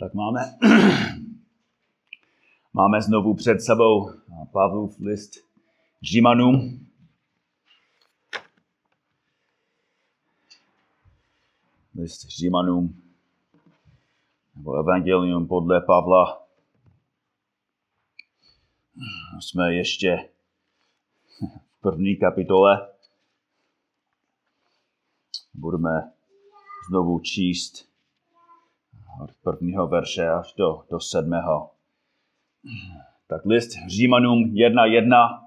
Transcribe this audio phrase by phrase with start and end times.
[0.00, 0.40] Tak máme,
[2.72, 4.10] máme znovu před sebou
[4.52, 5.30] Pavlův list
[6.02, 6.86] Římanům.
[11.94, 13.02] List Římanům,
[14.56, 16.46] nebo Evangelium podle Pavla.
[19.40, 20.30] Jsme ještě
[21.78, 22.88] v první kapitole.
[25.54, 26.12] Budeme
[26.88, 27.87] znovu číst
[29.22, 31.70] od prvního verše až do, do sedmého.
[33.28, 35.40] Tak list Římanům 1.1,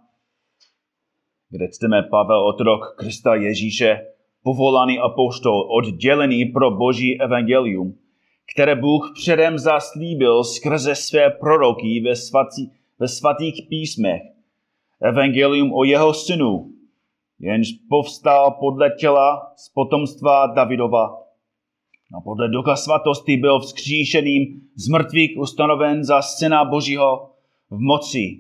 [1.50, 4.06] kde čteme Pavel otrok Krista Ježíše,
[4.44, 7.98] povolaný apoštol, oddělený pro boží evangelium,
[8.54, 14.22] které Bůh předem zaslíbil skrze své proroky ve, svatí, ve svatých písmech.
[15.02, 16.72] Evangelium o jeho synu,
[17.40, 21.21] jenž povstal podle těla z potomstva Davidova
[22.14, 27.30] a podle ducha svatosti byl vzkříšeným z mrtvých ustanoven za syna Božího
[27.70, 28.40] v moci.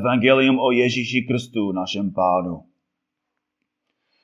[0.00, 2.62] Evangelium o Ježíši Kristu, našem pánu.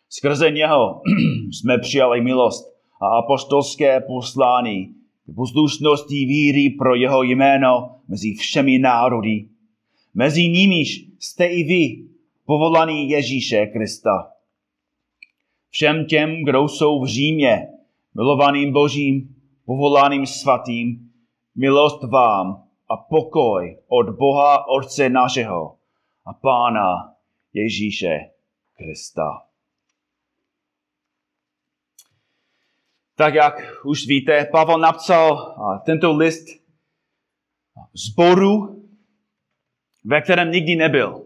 [0.09, 1.03] Skrze něho
[1.53, 2.65] jsme přijali milost
[3.01, 4.95] a apostolské poslání
[5.27, 9.49] k poslušnosti víry pro jeho jméno mezi všemi národy.
[10.15, 12.09] Mezi nimiž jste i vy,
[12.45, 14.31] povolaný Ježíše Krista.
[15.71, 17.69] Všem těm, kdo jsou v Římě,
[18.15, 21.13] milovaným Božím, povolaným svatým,
[21.55, 25.77] milost vám a pokoj od Boha Otce našeho
[26.27, 27.15] a Pána
[27.53, 28.31] Ježíše
[28.77, 29.43] Krista.
[33.17, 36.47] Tak jak už víte, Pavel napsal tento list
[37.95, 38.85] zboru,
[40.05, 41.25] ve kterém nikdy nebyl.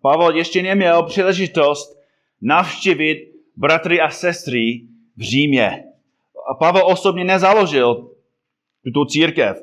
[0.00, 1.98] Pavel ještě neměl příležitost
[2.40, 4.80] navštívit bratry a sestry
[5.16, 5.87] v Římě.
[6.48, 8.10] A Pavel osobně nezaložil
[8.84, 9.56] tuto církev.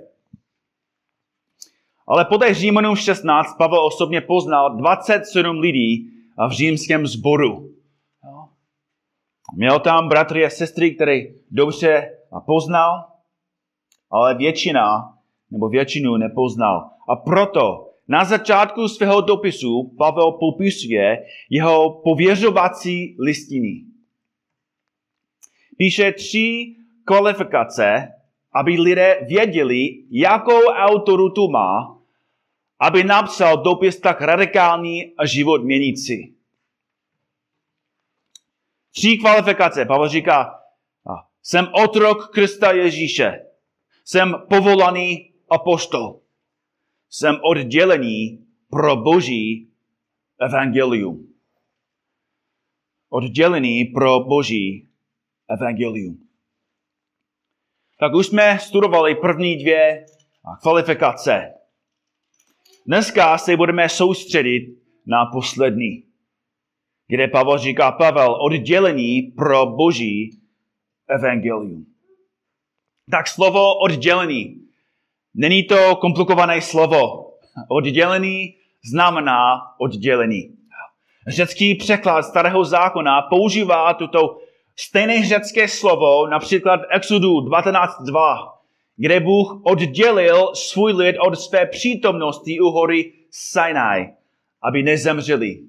[2.08, 6.10] Ale podle Římanům 16 Pavel osobně poznal 27 lidí
[6.48, 7.72] v římském sboru.
[9.56, 13.06] Měl tam bratry a sestry, které dobře poznal,
[14.12, 15.14] ale většina
[15.52, 16.90] nebo většinu nepoznal.
[17.10, 23.95] A proto na začátku svého dopisu Pavel popisuje jeho pověřovací listiny.
[25.78, 28.08] Píše tři kvalifikace,
[28.54, 32.02] aby lidé věděli, jakou autoritu má,
[32.80, 36.36] aby napsal dopis tak radikální a život měnící.
[38.92, 39.86] Tři kvalifikace.
[39.86, 40.62] Pavel říká,
[41.48, 43.46] jsem otrok Krista Ježíše.
[44.06, 46.22] Jsem povolaný apoštol.
[47.10, 49.70] Jsem oddělený pro boží
[50.40, 51.34] evangelium.
[53.10, 54.88] Oddělený pro boží
[55.50, 56.18] evangelium.
[58.00, 60.06] Tak už jsme studovali první dvě
[60.62, 61.54] kvalifikace.
[62.88, 66.04] Dneska se budeme soustředit na poslední,
[67.08, 70.40] kde Pavel říká Pavel oddělení pro boží
[71.08, 71.86] evangelium.
[73.12, 74.62] Tak slovo oddělení.
[75.34, 77.32] Není to komplikované slovo.
[77.68, 78.56] Oddělení
[78.92, 80.58] znamená oddělení.
[81.28, 84.38] Řecký překlad starého zákona používá tuto
[84.76, 88.52] Stejné řecké slovo, například Exodu 19.2,
[88.96, 94.08] kde Bůh oddělil svůj lid od své přítomnosti u hory Sinai,
[94.62, 95.60] aby nezemřeli.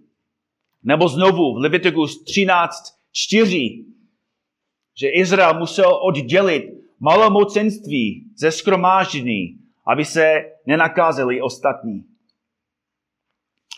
[0.85, 3.85] Nebo znovu v Leviticus 13.4,
[5.01, 6.65] že Izrael musel oddělit
[7.01, 12.05] malomocenství ze skromáždění, aby se nenakázeli ostatní.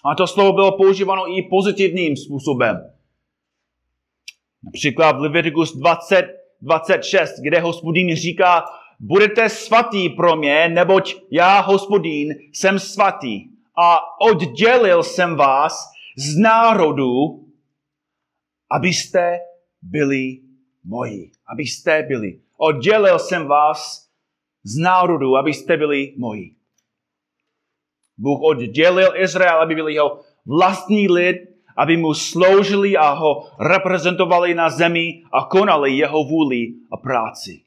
[0.05, 2.98] A to slovo bylo používáno i pozitivním způsobem.
[4.65, 6.25] Například v Leviticus 20,
[6.61, 8.65] 26, kde hospodín říká,
[9.01, 13.45] budete svatý pro mě, neboť já, hospodín, jsem svatý
[13.79, 17.45] a oddělil jsem vás z národu,
[18.71, 19.39] abyste
[19.83, 20.39] byli
[20.85, 21.31] moji.
[21.53, 22.41] Abyste byli.
[22.57, 24.09] Oddělil jsem vás
[24.65, 26.55] z národu, abyste byli moji.
[28.19, 31.37] Bůh oddělil Izrael, aby byl jeho vlastní lid,
[31.79, 37.63] aby mu sloužili a ho reprezentovali na zemi a konali jeho vůli a práci.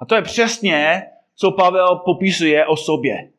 [0.00, 1.02] A to je přesně,
[1.36, 3.32] co Pavel popisuje o sobě.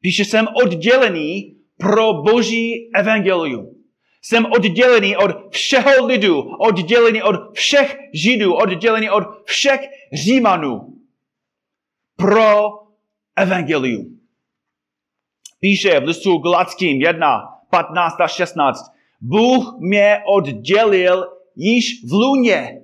[0.00, 3.76] Píše, jsem oddělený pro boží evangelium.
[4.22, 9.80] Jsem oddělený od všeho lidu, oddělený od všech židů, oddělený od všech
[10.12, 10.98] římanů
[12.16, 12.70] pro
[13.36, 14.19] evangelium
[15.60, 18.92] píše v listu Galackým 1, 15 a 16.
[19.20, 21.26] Bůh mě oddělil
[21.56, 22.82] již v luně.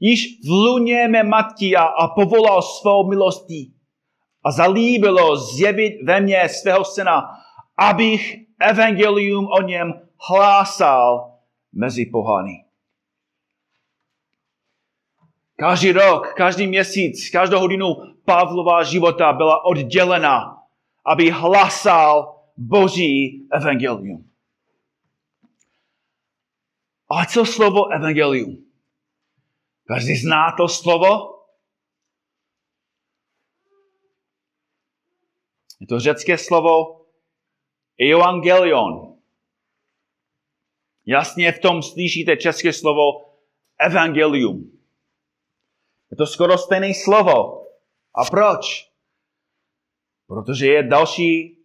[0.00, 3.74] již v luně mé matky a, a povolal svou milostí
[4.44, 7.22] a zalíbilo zjevit ve mně svého syna,
[7.76, 9.92] abych evangelium o něm
[10.28, 11.32] hlásal
[11.72, 12.64] mezi pohany.
[15.56, 17.86] Každý rok, každý měsíc, každou hodinu
[18.24, 20.63] Pavlova života byla oddělena,
[21.04, 24.30] aby hlásal Boží evangelium.
[27.10, 28.64] A co slovo evangelium?
[29.86, 31.34] Každý zná to slovo?
[35.80, 37.06] Je to řecké slovo
[38.00, 39.18] evangelion.
[41.06, 43.02] Jasně v tom slyšíte české slovo
[43.78, 44.78] evangelium.
[46.10, 47.66] Je to skoro stejné slovo.
[48.14, 48.93] A proč?
[50.26, 51.58] Protože je další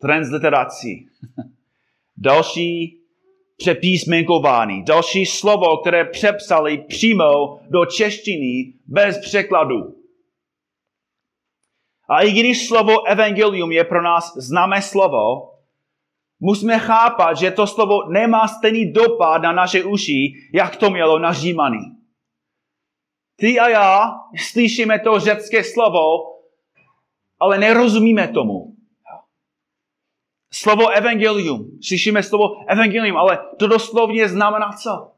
[0.00, 1.08] transliterací.
[2.16, 2.98] další
[3.56, 4.84] přepísmenkování.
[4.84, 9.94] Další slovo, které přepsali přímo do češtiny bez překladu.
[12.08, 15.54] A i když slovo evangelium je pro nás známé slovo,
[16.40, 21.32] musíme chápat, že to slovo nemá stejný dopad na naše uši, jak to mělo na
[21.32, 21.78] Římany.
[23.36, 24.10] Ty a já
[24.50, 26.37] slyšíme to řecké slovo,
[27.40, 28.76] ale nerozumíme tomu.
[30.52, 31.78] Slovo evangelium.
[31.82, 35.12] Slyšíme slovo evangelium, ale to doslovně znamená co?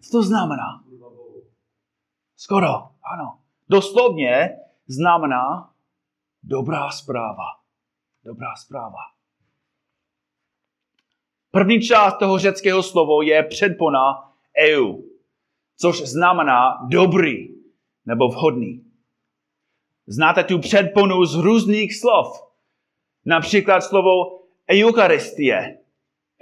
[0.00, 0.84] Co to znamená?
[2.36, 2.68] Skoro,
[3.12, 3.38] ano.
[3.68, 4.50] Doslovně
[4.86, 5.72] znamená
[6.42, 7.44] dobrá zpráva.
[8.24, 8.98] Dobrá zpráva.
[11.50, 14.32] První část toho řeckého slovo je předpona
[14.70, 15.02] eu,
[15.76, 17.48] což znamená dobrý
[18.06, 18.87] nebo vhodný.
[20.10, 22.42] Znáte tu předponu z různých slov.
[23.26, 24.40] Například slovo
[24.70, 25.78] eucharistie.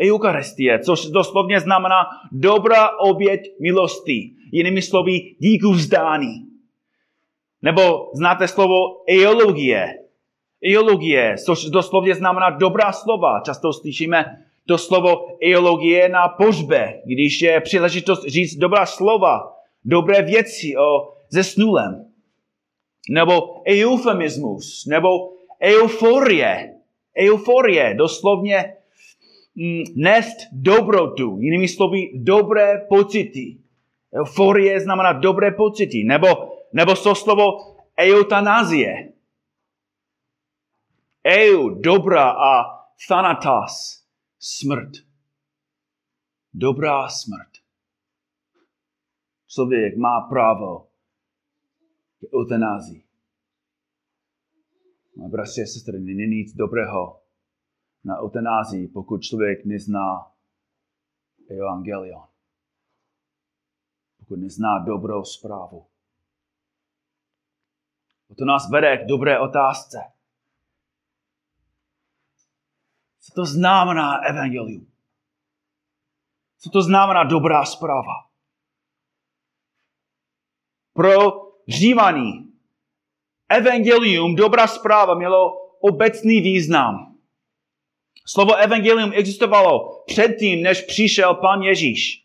[0.01, 4.31] Eucharistie, což doslovně znamená dobrá oběť milosti.
[4.53, 6.47] Jinými slovy, díku vzdání.
[7.63, 9.95] Nebo znáte slovo eologie.
[10.75, 13.41] Eologie, což doslovně znamená dobrá slova.
[13.45, 14.25] Často slyšíme
[14.67, 19.53] to slovo eologie na pořbe, když je příležitost říct dobrá slova,
[19.85, 22.06] dobré věci o zesnulém.
[23.11, 25.09] Nebo eufemismus, nebo
[25.61, 26.75] euforie.
[27.19, 28.77] Euforie, doslovně
[29.55, 33.59] mm, nést dobrotu, jinými slovy dobré pocity.
[34.15, 36.05] Euforie znamená dobré pocity.
[36.05, 36.27] Nebo,
[36.73, 39.13] nebo to slovo eutanázie.
[41.25, 42.65] Eu, dobra a
[43.09, 44.05] thanatas,
[44.39, 44.91] smrt.
[46.55, 47.51] Dobrá smrt.
[49.49, 50.86] Člověk má právo
[52.29, 53.07] k eutanázii.
[55.17, 57.23] Moje bratři a sestry, není nic dobrého
[58.05, 60.33] na eutanázii, pokud člověk nezná
[61.51, 62.29] evangelion.
[64.19, 65.87] Pokud nezná dobrou zprávu.
[68.39, 69.99] To nás vede k dobré otázce.
[73.21, 74.93] Co to znamená evangelium?
[76.59, 78.31] Co to znamená dobrá zpráva?
[80.93, 82.33] Pro Římaní
[83.49, 87.15] evangelium, dobrá zpráva, mělo obecný význam.
[88.27, 92.23] Slovo evangelium existovalo předtím, než přišel pan Ježíš.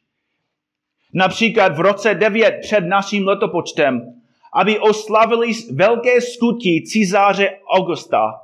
[1.13, 4.21] Například v roce 9 před naším letopočtem,
[4.53, 8.41] aby oslavili velké skutky císaře Augusta,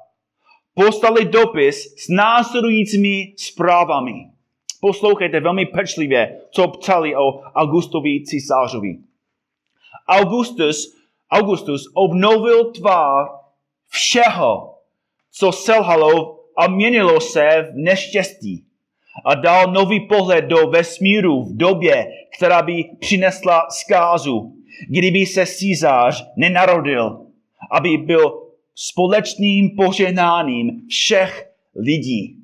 [0.73, 4.13] poslali dopis s následujícími zprávami.
[4.81, 8.97] Poslouchejte velmi pečlivě, co psali o Augustovi císařovi.
[10.07, 10.96] Augustus
[11.31, 13.27] Augustus obnovil tvár
[13.87, 14.75] všeho,
[15.31, 18.65] co selhalo a měnilo se v neštěstí
[19.25, 22.05] a dal nový pohled do vesmíru v době,
[22.37, 24.53] která by přinesla zkázu,
[24.89, 27.25] kdyby se Císař nenarodil,
[27.71, 28.41] aby byl
[28.75, 32.37] společným poženáním všech lidí.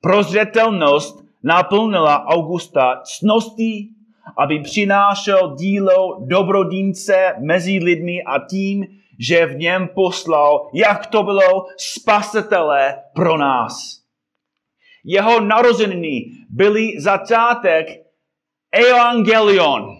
[0.00, 3.90] Prozřetelnost naplnila Augusta cností
[4.38, 8.86] aby přinášel dílo dobrodínce mezi lidmi a tím,
[9.18, 14.00] že v něm poslal, jak to bylo, spasitele pro nás.
[15.04, 17.86] Jeho narozeniny byly začátek
[18.72, 19.96] evangelion.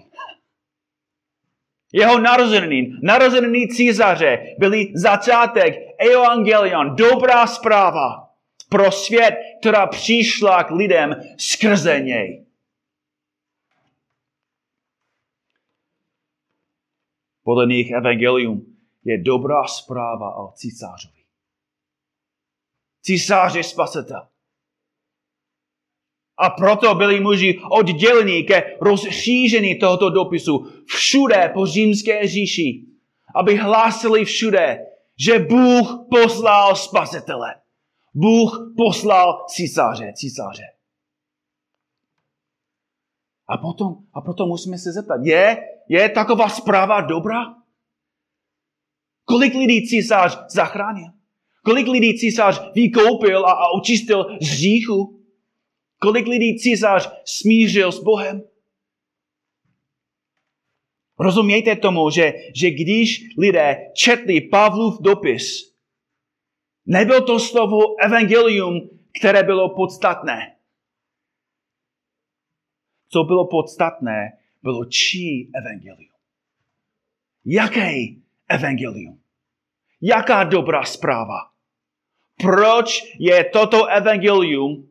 [1.92, 8.28] Jeho narozeniny, narozeniny císaře byly začátek evangelion, dobrá zpráva
[8.68, 12.43] pro svět, která přišla k lidem skrze něj.
[17.44, 21.20] Podle nich evangelium je dobrá zpráva o císařovi.
[23.02, 24.26] Císař je spasitel.
[26.38, 32.86] A proto byli muži odděleni ke rozšíření tohoto dopisu všude po římské říši,
[33.34, 34.86] aby hlásili všude,
[35.18, 37.54] že Bůh poslal spasitele.
[38.14, 40.73] Bůh poslal císaře, císaře.
[43.48, 45.56] A potom, a potom musíme se zeptat, je,
[45.88, 47.40] je taková zpráva dobrá?
[49.24, 51.06] Kolik lidí císař zachránil?
[51.64, 55.24] Kolik lidí císař vykoupil a, a očistil z hříchu?
[55.98, 58.42] Kolik lidí císař smířil s Bohem?
[61.18, 65.74] Rozumějte tomu, že, že když lidé četli Pavlův dopis,
[66.86, 70.56] nebyl to slovo evangelium, které bylo podstatné.
[73.14, 76.14] Co bylo podstatné, bylo čí evangelium.
[77.44, 77.90] Jaké
[78.48, 79.22] evangelium?
[80.00, 81.38] Jaká dobrá zpráva?
[82.42, 84.90] Proč je toto evangelium,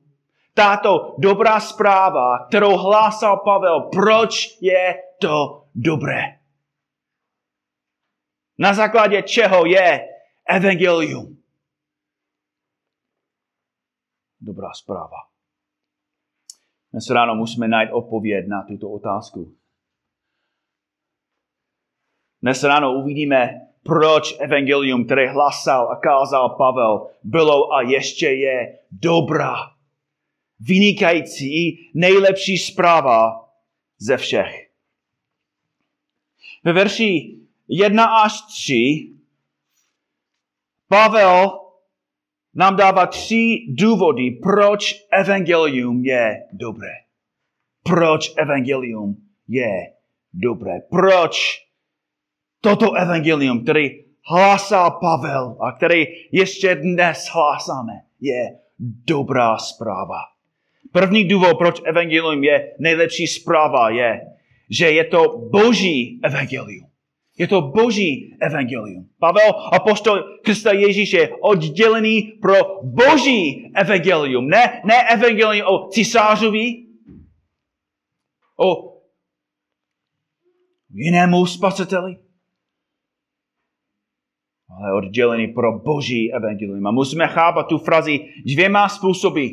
[0.53, 6.39] tato dobrá zpráva, kterou hlásal Pavel, proč je to dobré?
[8.57, 10.07] Na základě čeho je
[10.47, 11.43] evangelium?
[14.41, 15.32] Dobrá zpráva.
[16.93, 19.55] Dnes ráno musíme najít odpověď na tuto otázku.
[22.41, 29.55] Dnes ráno uvidíme, proč evangelium, které hlasal a kázal Pavel, bylo a ještě je dobrá.
[30.59, 33.49] Vynikající nejlepší zpráva
[33.97, 34.69] ze všech.
[36.63, 39.13] Ve verši 1 až 3
[40.87, 41.62] Pavel
[42.55, 46.91] nám dává tři důvody, proč evangelium je dobré.
[47.83, 49.15] Proč evangelium
[49.47, 49.71] je
[50.33, 50.79] dobré.
[50.89, 51.63] Proč
[52.61, 53.89] toto evangelium, který
[54.25, 58.59] hlásal Pavel a který ještě dnes hlásáme, je
[59.07, 60.19] dobrá zpráva.
[60.91, 64.21] První důvod, proč evangelium je nejlepší zpráva, je,
[64.69, 66.92] že je to boží evangelium.
[67.37, 69.09] Je to boží evangelium.
[69.19, 74.47] Pavel, apostol Krista Ježíš je oddělený pro boží evangelium.
[74.47, 76.85] Ne, ne evangelium o císařovi,
[78.57, 78.93] o
[80.93, 82.17] jinému spasiteli,
[84.69, 86.87] ale oddělený pro boží evangelium.
[86.87, 89.47] A musíme chápat tu frazi dvěma způsoby.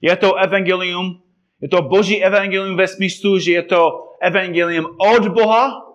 [0.00, 1.22] Je to evangelium,
[1.60, 4.86] je to boží evangelium ve smyslu, že je to evangelium
[5.16, 5.87] od Boha,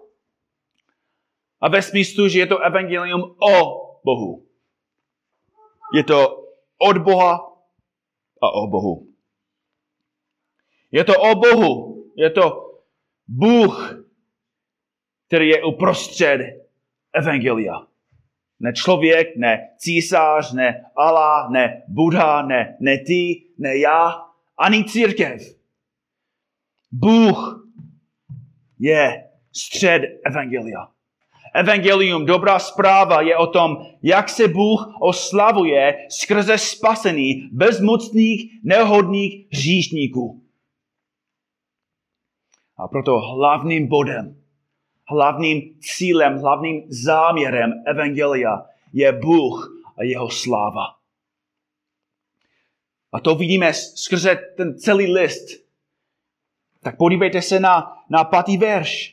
[1.63, 3.55] a ve smyslu, že je to evangelium o
[4.03, 4.45] Bohu.
[5.93, 6.43] Je to
[6.77, 7.33] od Boha
[8.41, 9.07] a o Bohu.
[10.91, 12.03] Je to o Bohu.
[12.15, 12.71] Je to
[13.27, 14.05] Bůh,
[15.27, 16.39] který je uprostřed
[17.13, 17.87] evangelia.
[18.59, 24.25] Ne člověk, ne císař, ne Allah, ne Buddha, ne, ne ty, ne já,
[24.57, 25.41] ani církev.
[26.91, 27.69] Bůh
[28.79, 30.93] je střed evangelia.
[31.53, 40.43] Evangelium, dobrá zpráva je o tom, jak se Bůh oslavuje skrze spasený bezmocných, nehodných hříšníků.
[42.77, 44.35] A proto hlavním bodem,
[45.07, 50.83] hlavním cílem, hlavním záměrem Evangelia je Bůh a jeho sláva.
[53.11, 55.63] A to vidíme skrze ten celý list.
[56.83, 59.12] Tak podívejte se na, na patý verš.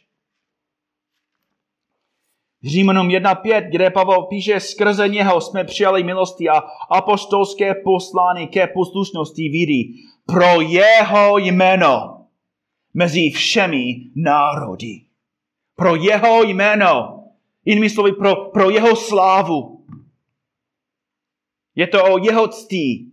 [2.65, 6.59] Římanům 1.5, kde Pavel píše, skrze něho jsme přijali milosti a
[6.91, 9.95] apostolské poslání ke poslušnosti víry
[10.27, 12.27] pro jeho jméno
[12.95, 15.01] mezi všemi národy.
[15.77, 17.25] Pro jeho jméno.
[17.65, 19.85] Jinými slovy, pro, pro jeho slávu.
[21.75, 23.13] Je to o jeho ctí.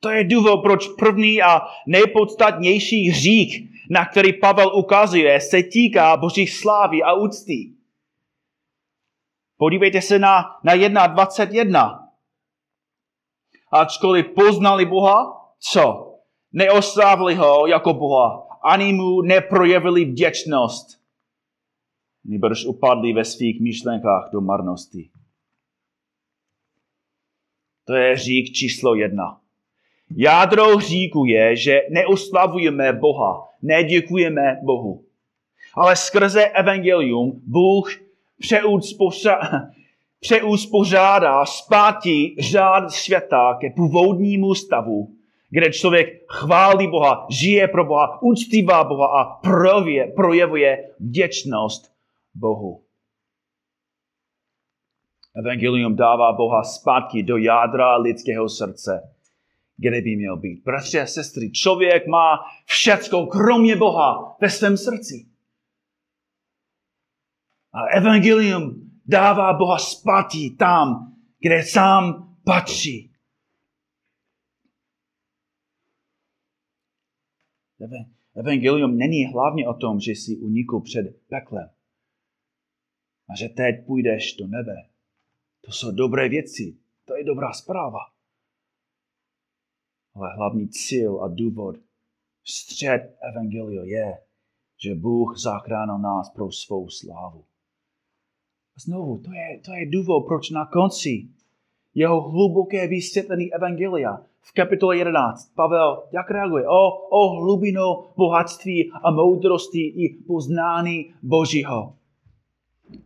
[0.00, 6.52] To je důvod, proč první a nejpodstatnější hřích, na který Pavel ukazuje, se týká božích
[6.52, 7.75] slávy a úcty.
[9.56, 12.06] Podívejte se na, na 1.21.
[13.72, 16.12] Ačkoliv poznali Boha, co?
[16.52, 20.86] Neoslávili ho jako Boha, ani mu neprojevili vděčnost.
[22.24, 25.10] Nebož upadli ve svých myšlenkách do marnosti.
[27.84, 29.40] To je řík číslo jedna.
[30.16, 35.04] Jádro hříku je, že neoslavujeme Boha, neděkujeme Bohu.
[35.74, 38.05] Ale skrze evangelium Bůh
[40.20, 45.16] přeuspořádá zpátky řád světa ke původnímu stavu,
[45.50, 51.92] kde člověk chválí Boha, žije pro Boha, uctívá Boha a projevuje, projevuje vděčnost
[52.34, 52.82] Bohu.
[55.36, 59.12] Evangelium dává Boha zpátky do jádra lidského srdce.
[59.78, 60.64] kde by měl být.
[60.64, 65.26] Bratři a sestry, člověk má všecko, kromě Boha, ve svém srdci.
[67.76, 73.12] A evangelium dává Boha zpátky tam, kde sám patří.
[78.34, 81.70] Evangelium není hlavně o tom, že jsi unikl před peklem
[83.28, 84.88] a že teď půjdeš do nebe.
[85.60, 87.98] To jsou dobré věci, to je dobrá zpráva.
[90.14, 91.76] Ale hlavní cíl a důvod,
[92.44, 94.18] střed Evangelia je,
[94.76, 97.44] že Bůh zachránil nás pro svou slávu.
[98.76, 101.28] A znovu, to je, to je důvod, proč na konci
[101.94, 105.54] jeho hluboké vysvětlení Evangelia v kapitole 11.
[105.54, 106.68] Pavel, jak reaguje?
[106.68, 111.94] O, o hlubinu bohatství a moudrosti i poznání Božího.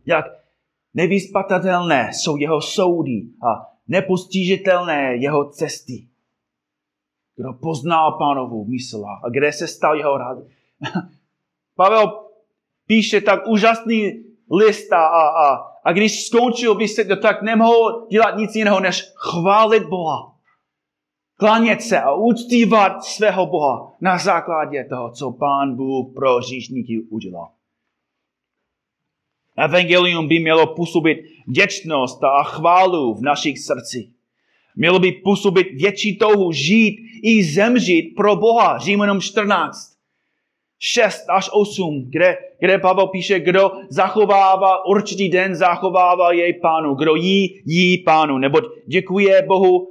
[0.05, 0.25] Jak
[0.93, 6.07] nevyspatatelné jsou jeho soudy a nepostižitelné jeho cesty.
[7.35, 10.37] Kdo pozná pánovu mysl a kde se stal jeho rád.
[11.75, 12.19] Pavel
[12.87, 18.79] píše tak úžasný list a, a, a když skončil vysvětlit, tak nemohl dělat nic jiného,
[18.79, 20.35] než chválit Boha.
[21.37, 27.49] Klanět se a uctívat svého Boha na základě toho, co Pán Bůh pro říšníky udělal.
[29.57, 31.17] Evangelium by mělo působit
[31.47, 34.11] vděčnost a chválu v našich srdcích.
[34.75, 38.77] Mělo by působit větší touhu žít i zemřít pro Boha.
[38.77, 39.90] Římanům 14.
[40.83, 46.95] 6 až 8, kde, kde Pavel píše, kdo zachovává určitý den, zachovává jej pánu.
[46.95, 48.37] Kdo jí, jí pánu.
[48.37, 49.87] Neboť děkuje Bohu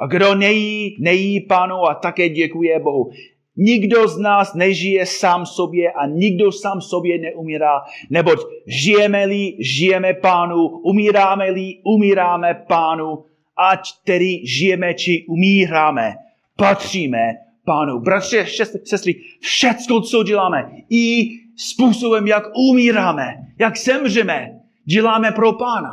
[0.00, 3.10] a kdo nejí, nejí pánu a také děkuje Bohu.
[3.56, 10.68] Nikdo z nás nežije sám sobě a nikdo sám sobě neumírá, neboť žijeme-li, žijeme pánu,
[10.68, 13.24] umíráme-li, umíráme pánu,
[13.70, 16.14] ať tedy žijeme či umíráme,
[16.56, 18.00] patříme pánu.
[18.00, 18.46] Bratře,
[18.84, 24.48] sestry, všecko, co děláme, i způsobem, jak umíráme, jak zemřeme,
[24.84, 25.90] děláme pro pána.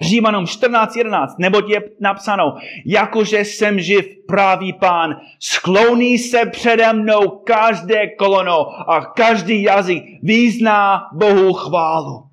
[0.00, 2.54] Římanům 14.11, neboť je napsáno,
[2.86, 11.02] jakože jsem živ, právý pán, skloní se přede mnou každé kolono a každý jazyk vyzná
[11.12, 12.28] Bohu chválu.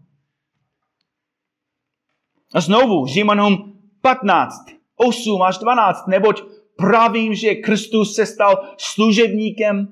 [2.53, 4.55] A znovu, Římanům 15,
[4.95, 6.41] 8 až 12, neboť
[6.77, 9.87] pravím, že Kristus se stal služebníkem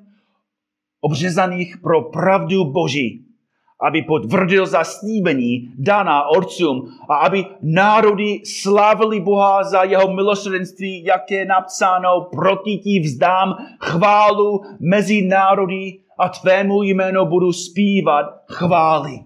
[1.02, 3.26] obřezaných pro pravdu Boží,
[3.88, 11.46] aby potvrdil zaslíbení daná otcům a aby národy slávili Boha za jeho milosrdenství, jak je
[11.46, 19.20] napsáno, proti ti vzdám chválu mezi národy a tvému jméno budu zpívat chvály.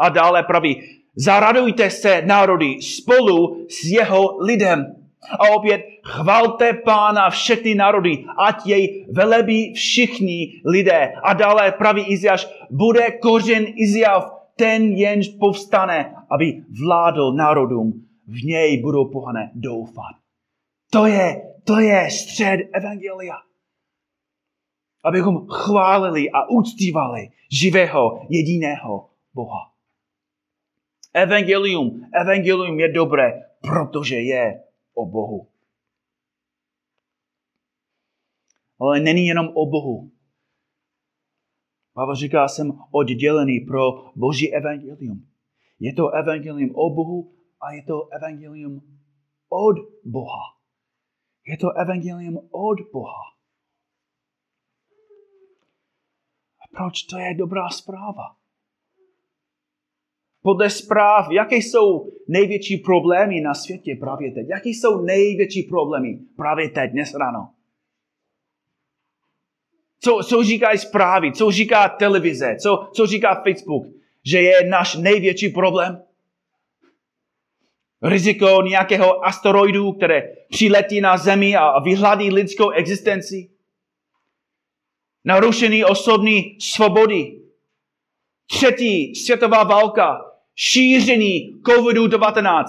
[0.00, 0.82] A dále praví,
[1.16, 4.99] zaradujte se národy spolu s jeho lidem.
[5.38, 11.12] A opět chvalte pána všechny národy, ať jej velebí všichni lidé.
[11.22, 18.06] A dále praví Iziáš, bude kořen Iziáv, ten jenž povstane, aby vládl národům.
[18.26, 20.14] V něj budou pohané doufat.
[20.90, 23.34] To je, to je střed Evangelia.
[25.04, 29.70] Abychom chválili a uctívali živého, jediného Boha.
[31.14, 34.60] Evangelium, evangelium je dobré, protože je
[35.00, 35.52] o Bohu.
[38.80, 40.12] Ale není jenom o Bohu.
[41.92, 45.28] Pavel říká, jsem oddělený pro Boží evangelium.
[45.78, 49.00] Je to evangelium o Bohu a je to evangelium
[49.48, 50.42] od Boha.
[51.46, 53.24] Je to evangelium od Boha.
[56.60, 58.39] A proč to je dobrá zpráva?
[60.42, 64.46] Podle zpráv, jaké jsou největší problémy na světě právě teď?
[64.48, 67.50] Jaké jsou největší problémy právě teď, dnes ráno?
[70.00, 71.32] Co, co říkají zprávy?
[71.32, 72.56] Co říká televize?
[72.60, 73.86] Co, co říká Facebook?
[74.24, 76.02] Že je náš největší problém?
[78.02, 83.50] Riziko nějakého asteroidu, které přiletí na Zemi a vyhladí lidskou existenci?
[85.24, 87.40] Narušený osobní svobody?
[88.46, 92.64] Třetí světová válka, šíření COVID-19,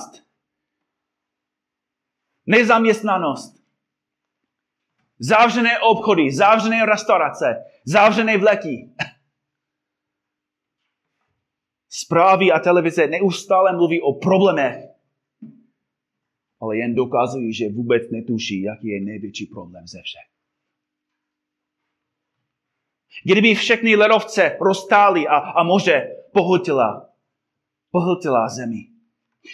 [2.45, 3.63] nezaměstnanost,
[5.19, 8.89] zavřené obchody, zavřené restaurace, zavřené vleky.
[11.89, 14.85] Zprávy a televize neustále mluví o problémech,
[16.59, 20.31] ale jen dokazují, že vůbec netuší, jaký je největší problém ze všech.
[23.23, 27.10] Kdyby všechny ledovce roztály a, a moře pohotila,
[27.91, 28.87] pohltila zemi.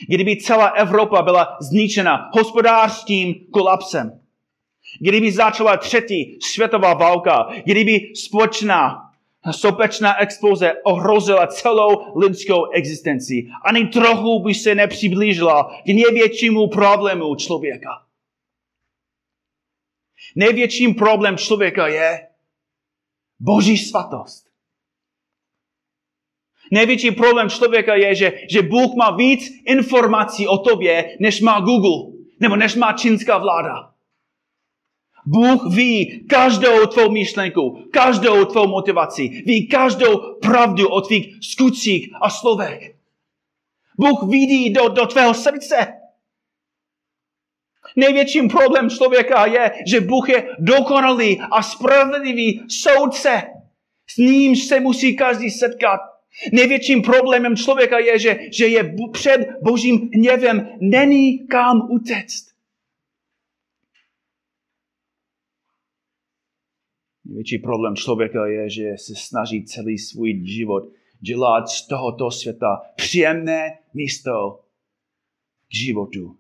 [0.10, 4.22] Kdyby celá Evropa byla zničena hospodářským kolapsem.
[5.02, 7.50] Kdyby začala třetí světová válka.
[7.66, 9.08] Kdyby společná
[9.52, 13.48] sopečná exploze ohrozila celou lidskou existenci.
[13.66, 17.90] Ani trochu by se nepřiblížila k největšímu problému člověka.
[20.36, 22.28] Největším problém člověka je
[23.40, 24.47] boží svatost.
[26.72, 32.14] Největší problém člověka je, že, že Bůh má víc informací o tobě, než má Google,
[32.40, 33.92] nebo než má čínská vláda.
[35.26, 42.30] Bůh ví každou tvou myšlenku, každou tvou motivaci, ví každou pravdu o tvých skutcích a
[42.30, 42.96] slovech.
[44.00, 45.88] Bůh vidí do, do tvého srdce.
[47.96, 53.44] Největším problém člověka je, že Bůh je dokonalý a spravedlivý soudce.
[54.08, 56.00] S ním se musí každý setkat.
[56.54, 62.48] Největším problémem člověka je, že, že je před božím hněvem, není kam utéct.
[67.26, 70.84] Největší problém člověka je, že se snaží celý svůj život
[71.20, 74.64] dělat z tohoto světa příjemné místo
[75.68, 76.38] k životu.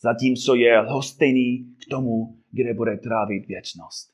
[0.00, 4.11] Zatímco je lhostejný k tomu, kde bude trávit věčnost.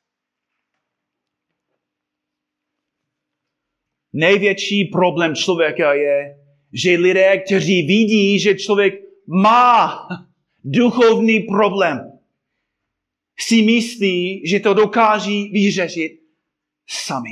[4.13, 6.35] Největší problém člověka je,
[6.73, 8.93] že lidé, kteří vidí, že člověk
[9.27, 10.07] má
[10.63, 12.11] duchovní problém,
[13.39, 16.19] si myslí, že to dokáží vyřešit
[16.87, 17.29] sami.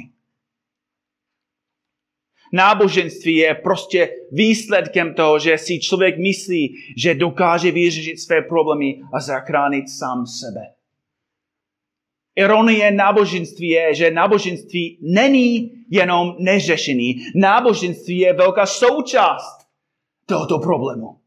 [2.53, 9.19] Náboženství je prostě výsledkem toho, že si člověk myslí, že dokáže vyřešit své problémy a
[9.19, 10.76] zachránit sám sebe.
[12.37, 17.25] Ironie náboženství je, že náboženství není jenom neřešený.
[17.35, 19.67] Náboženství je velká součást
[20.25, 21.19] tohoto problému.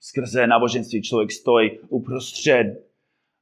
[0.00, 2.88] Skrze náboženství člověk stojí uprostřed.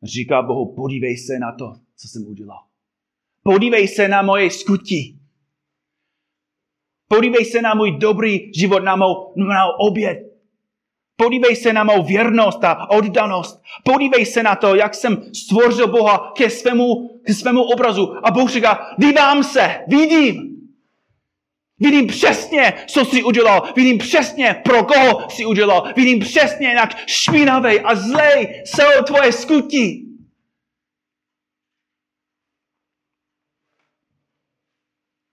[0.03, 2.65] Říká Bohu, podívej se na to, co jsem udělal.
[3.43, 5.19] Podívej se na moje skutky.
[7.09, 10.26] Podívej se na můj dobrý život, na mou, na mou oběd.
[11.17, 13.63] Podívej se na mou věrnost a oddanost.
[13.85, 18.27] Podívej se na to, jak jsem stvořil Boha ke svému, ke svému obrazu.
[18.27, 20.57] A Bůh říká, dívám se, vidím.
[21.79, 23.73] Vidím přesně, co jsi udělal.
[23.77, 25.93] Vidím přesně, pro koho jsi udělal.
[25.97, 30.03] Vidím přesně, jak špinavý a zlej jsou tvoje skutky.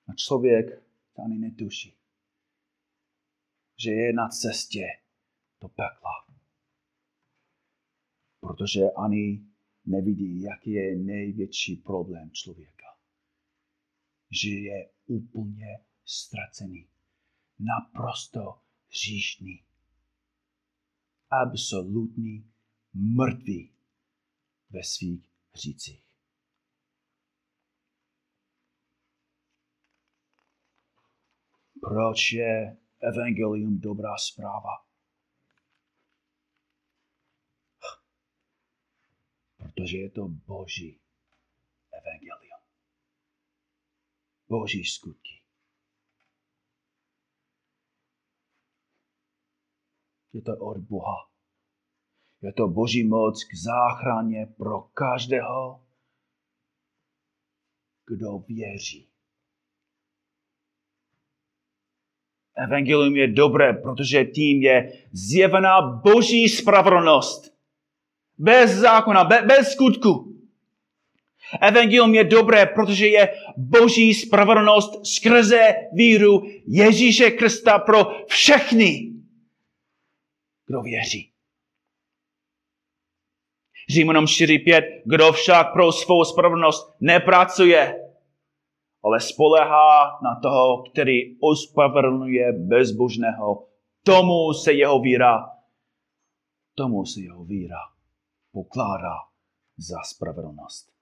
[0.07, 0.83] A člověk
[1.25, 1.95] ani netuší,
[3.77, 5.02] že je na cestě
[5.63, 6.15] do pekla.
[8.39, 9.45] Protože ani
[9.85, 12.97] nevidí, jaký je největší problém člověka.
[14.41, 16.87] Že je úplně ztracený,
[17.59, 19.63] naprosto hříšný,
[21.29, 22.51] absolutní
[22.93, 23.73] mrtvý
[24.69, 26.03] ve svých hřících.
[31.81, 34.92] Proč je evangelium dobrá zpráva?
[39.73, 40.99] Protože je to Boží
[41.91, 42.61] evangelium.
[44.49, 45.43] Boží skutky.
[50.33, 51.29] Je to od Boha.
[52.41, 55.85] Je to Boží moc k záchraně pro každého,
[58.07, 59.09] kdo věří.
[62.55, 67.52] Evangelium je dobré, protože tím je zjevená boží spravedlnost.
[68.37, 70.33] Bez zákona, be, bez skutku.
[71.61, 79.13] Evangelium je dobré, protože je boží spravedlnost skrze víru Ježíše Krista pro všechny,
[80.65, 81.31] kdo věří.
[83.89, 85.01] Římanům 4.5.
[85.05, 87.95] Kdo však pro svou spravedlnost nepracuje,
[89.03, 93.67] ale spolehá na toho, který ospravedlňuje bezbožného.
[94.03, 95.49] Tomu se jeho víra,
[96.75, 97.92] tomu se jeho víra
[98.53, 99.15] pokládá
[99.77, 100.93] za spravedlnost.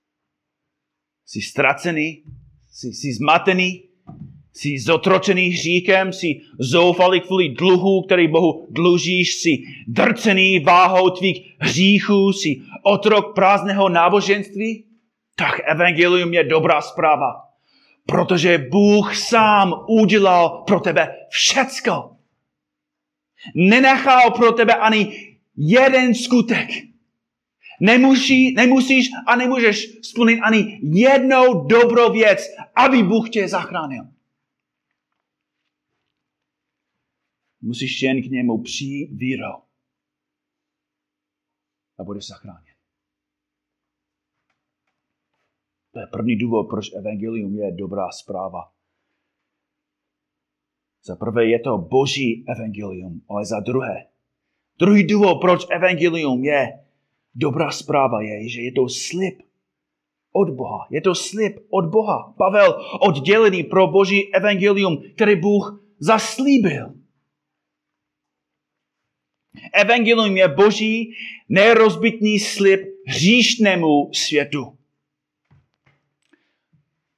[1.26, 2.24] Jsi ztracený,
[2.72, 3.84] jsi, jsi zmatený,
[4.54, 9.50] jsi zotročený hříkem, jsi zoufalý kvůli dluhu, který Bohu dlužíš, jsi
[9.88, 14.86] drcený váhou tvých hříchů, jsi otrok prázdného náboženství,
[15.36, 17.32] tak evangelium je dobrá zpráva.
[18.06, 22.16] Protože Bůh sám udělal pro tebe všecko.
[23.56, 25.14] Nenechal pro tebe ani
[25.58, 26.91] jeden skutek.
[27.84, 32.40] Nemusí, nemusíš a nemůžeš splnit ani jednou dobrou věc,
[32.76, 34.04] aby Bůh tě zachránil.
[37.62, 39.62] Musíš jen k němu přijít vírou
[42.00, 42.76] a budeš zachráněn.
[45.92, 48.72] To je první důvod, proč evangelium je dobrá zpráva.
[51.04, 54.08] Za prvé je to boží evangelium, ale za druhé.
[54.80, 56.81] Druhý důvod, proč evangelium je
[57.36, 59.42] dobrá zpráva, je, že je to slib
[60.32, 60.88] od Boha.
[60.90, 62.34] Je to slib od Boha.
[62.38, 66.94] Pavel oddělený pro boží evangelium, který Bůh zaslíbil.
[69.74, 71.16] Evangelium je boží
[71.50, 74.78] nerozbitný slib hříšnému světu.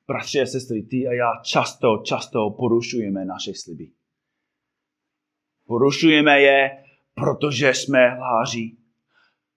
[0.07, 3.91] Bratři a sestry, ty a já často, často porušujeme naše sliby.
[5.65, 8.77] Porušujeme je, protože jsme hláří.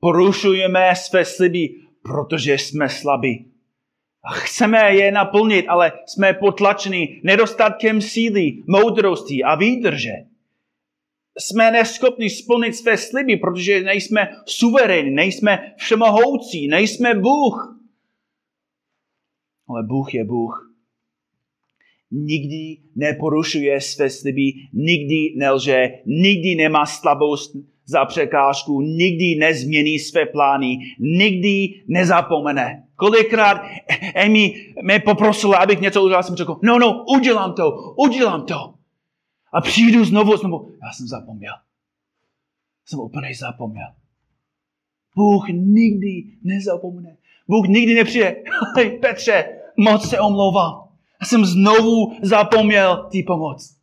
[0.07, 3.53] Porušujeme své sliby, protože jsme slabí.
[4.25, 10.13] A chceme je naplnit, ale jsme potlačeni nedostatkem síly, moudrosti a výdrže
[11.39, 17.81] jsme neschopni splnit své sliby, protože nejsme suverénní, nejsme všemohoucí, nejsme Bůh.
[19.69, 20.77] Ale Bůh je Bůh.
[22.11, 27.57] Nikdy neporušuje své sliby, nikdy nelže, nikdy nemá slabost
[27.87, 32.83] za překážku, nikdy nezmění své plány, nikdy nezapomene.
[32.97, 33.61] Kolikrát
[34.25, 38.75] Amy mě poprosila, abych něco udělal, jsem řekl, no, no, udělám to, udělám to.
[39.53, 41.53] A přijdu znovu, znovu, já jsem zapomněl.
[42.87, 43.87] Jsem úplně zapomněl.
[45.17, 47.17] Bůh nikdy nezapomene.
[47.49, 48.37] Bůh nikdy nepřijde.
[49.01, 50.89] Petře, moc se omlouvám.
[51.21, 53.76] Já jsem znovu zapomněl ty pomoc.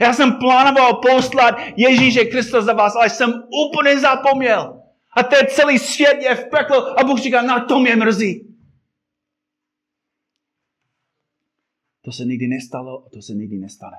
[0.00, 4.82] Já jsem plánoval poslat Ježíše Krista za vás, ale jsem úplně zapomněl.
[5.16, 8.56] A ten celý svět je v peklu a Bůh říká, na to mě mrzí.
[12.02, 13.96] To se nikdy nestalo a to se nikdy nestane.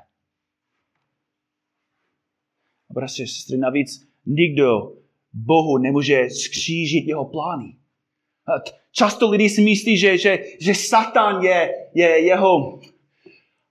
[2.89, 4.93] A bratři, sestry, navíc nikdo
[5.33, 7.77] Bohu nemůže skřížit jeho plány.
[8.91, 12.79] Často lidi si myslí, že, že, že Satan je, je jeho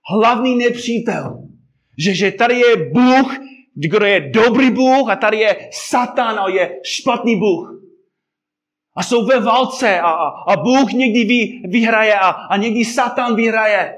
[0.09, 1.50] hlavní nepřítel.
[1.97, 3.37] Že, že tady je Bůh,
[3.73, 7.81] kdo je dobrý Bůh a tady je Satan a je špatný Bůh.
[8.95, 13.35] A jsou ve válce a, a, a Bůh někdy vy, vyhraje a, a někdy Satan
[13.35, 13.97] vyhraje.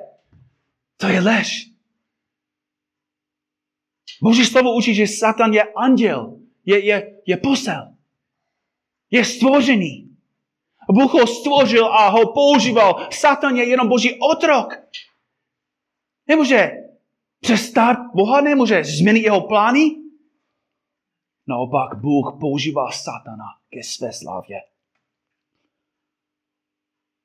[0.98, 1.70] To je lež.
[4.22, 7.94] Boží slovo učí, že Satan je anděl, je, je, je posel,
[9.12, 10.10] je stvořený.
[10.92, 13.08] Bůh ho stvořil a ho používal.
[13.12, 14.74] Satan je jenom boží otrok.
[16.28, 16.72] Nemůže
[17.44, 19.80] přestat Boha, nemůže změnit jeho plány.
[21.48, 24.58] Naopak Bůh používá Satana ke své slávě.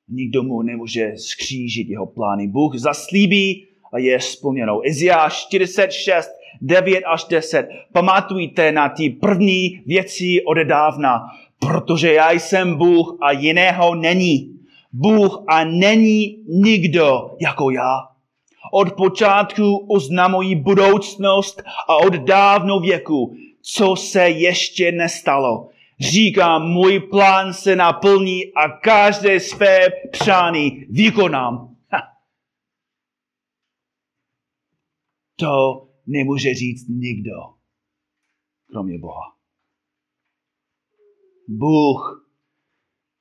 [0.09, 2.49] Nikdo mu nemůže skřížit jeho plány.
[2.49, 4.85] Bůh zaslíbí a je splněnou.
[4.85, 7.69] Iziáš 46, 9 až 10.
[7.93, 11.27] Pamatujte na ty první věci odedávna,
[11.59, 14.59] protože já jsem Bůh a jiného není.
[14.93, 18.18] Bůh a není nikdo jako já.
[18.73, 25.69] Od počátku oznamují budoucnost a od dávno věku, co se ještě nestalo.
[26.01, 29.79] Říkám, můj plán se naplní a každé své
[30.13, 31.77] přání vykonám.
[31.91, 31.99] Ha.
[35.37, 37.33] To nemůže říct nikdo,
[38.67, 39.37] kromě Boha.
[41.49, 42.29] Bůh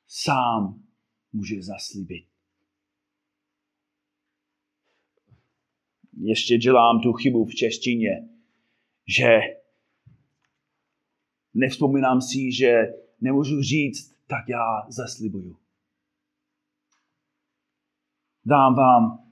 [0.08, 0.84] sám
[1.34, 2.27] může zaslíbit.
[6.20, 8.30] Ještě dělám tu chybu v češtině,
[9.18, 9.40] že
[11.54, 12.82] nevzpomínám si, že
[13.22, 15.58] nemůžu říct, tak já zaslibuju.
[18.46, 19.32] Dám vám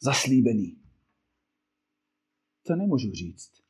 [0.00, 0.76] zaslíbený.
[2.66, 3.62] To nemůžu říct.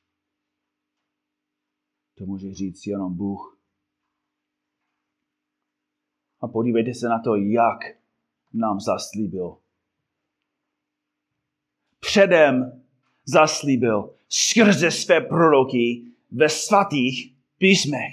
[2.14, 3.60] To může říct jenom Bůh.
[6.40, 7.78] A podívejte se na to, jak
[8.52, 9.59] nám zaslíbil.
[12.00, 12.82] Předem
[13.24, 18.12] zaslíbil skrze své proroky ve svatých písmech.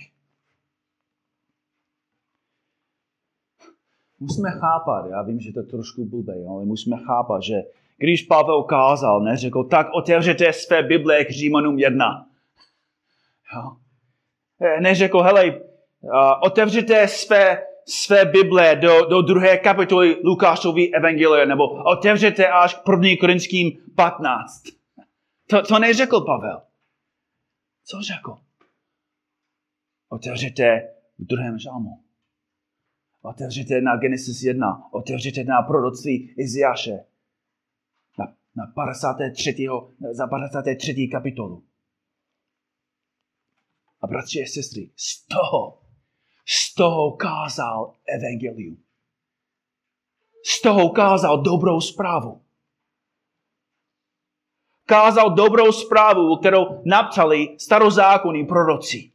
[4.19, 7.55] Musíme chápat, já vím, že to je trošku blbé, ale musíme chápat, že
[7.97, 12.27] když Pavel kázal, neřekl, tak otevřete své Bible k Římanům 1.
[13.55, 13.77] Jo.
[14.81, 15.61] Neřekl, hele,
[16.43, 23.17] otevřete své, své Bible do, do druhé kapitoly Lukášovy evangelie, nebo otevřete až k první
[23.17, 24.63] korinským 15.
[25.47, 26.61] To, to neřekl Pavel.
[27.85, 28.37] Co řekl?
[30.09, 32.03] Otevřete v druhém žalmu.
[33.21, 34.93] Otevřete na Genesis 1.
[34.93, 36.99] Otevřete na proroctví Iziáše
[38.57, 39.67] na 53.
[40.11, 41.07] za 53.
[41.11, 41.63] kapitolu.
[44.01, 45.81] A bratři a sestry, z toho,
[46.49, 48.77] z toho kázal evangelium.
[50.45, 52.41] Z toho kázal dobrou zprávu.
[54.85, 59.11] Kázal dobrou zprávu, kterou napsali starozákonní proroci.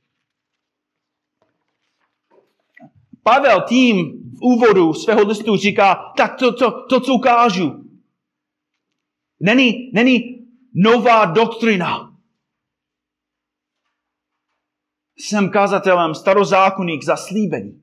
[3.23, 7.85] Pavel tím v úvodu svého listu říká, tak to, to, to co ukážu,
[9.41, 12.12] není, není nová doktrina.
[15.25, 17.83] Jsem kazatelem starozákonník zaslíbení.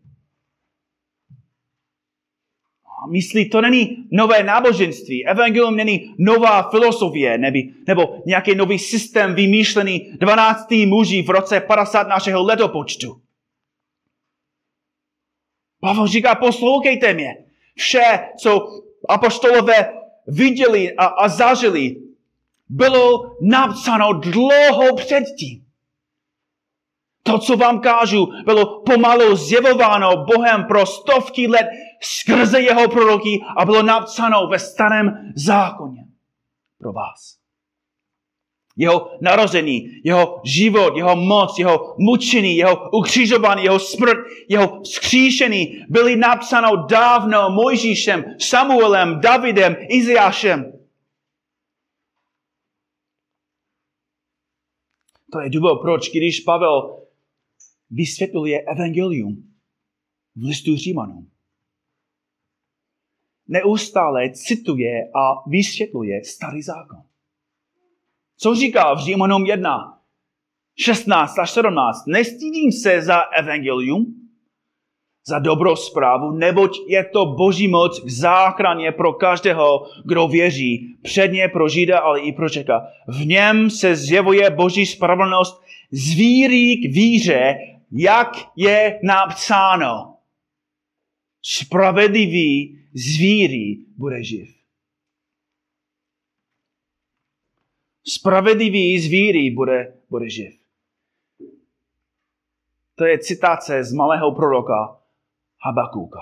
[3.12, 5.28] Myslí, to není nové náboženství.
[5.28, 10.72] Evangelium není nová filosofie nebo, nebo nějaký nový systém vymýšlený 12.
[10.72, 13.22] muží v roce 50 našeho letopočtu.
[15.80, 17.46] Pavel říká, poslouchejte mě.
[17.76, 18.68] Vše, co
[19.10, 19.94] apoštolové
[20.28, 21.96] viděli a, a zažili,
[22.70, 25.69] bylo napsáno dlouho předtím.
[27.24, 31.68] To, co vám kážu, bylo pomalu zjevováno Bohem pro stovky let
[32.02, 36.06] skrze jeho proroky a bylo napsáno ve starém zákoně
[36.78, 37.40] pro vás
[38.80, 44.18] jeho narození, jeho život, jeho moc, jeho mučení, jeho ukřižování, jeho smrt,
[44.50, 50.74] jeho vzkříšení byly napsáno dávno Mojžíšem, Samuelem, Davidem, Iziášem.
[55.32, 56.99] To je důvod, proč když Pavel
[57.90, 59.44] vysvětluje evangelium
[60.36, 61.32] v listu Římanům,
[63.48, 67.02] neustále cituje a vysvětluje starý zákon.
[68.38, 70.02] Co říká v Římanům 1,
[70.80, 72.06] 16 až 17?
[72.08, 74.16] Nestydím se za evangelium,
[75.28, 81.48] za dobrou zprávu, neboť je to boží moc v záchraně pro každého, kdo věří, předně
[81.48, 82.88] pro Žida, ale i pro Čeka.
[83.08, 87.56] V něm se zjevuje boží spravedlnost z víry k víře,
[87.92, 90.16] jak je napsáno.
[91.42, 94.50] Spravedlivý z víry bude živ.
[98.04, 100.60] Spravedlivý z víry bude, bude živ.
[102.96, 105.00] To je citace z malého proroka
[105.66, 106.20] Habakuka.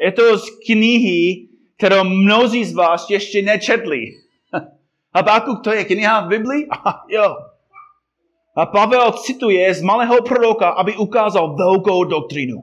[0.00, 4.06] Je to z knihy, kterou mnozí z vás ještě nečetli.
[5.14, 6.66] Habakuk to je kniha v Biblii?
[6.70, 7.36] Aha, jo.
[8.56, 12.62] A Pavel cituje z malého proroka, aby ukázal velkou doktrinu.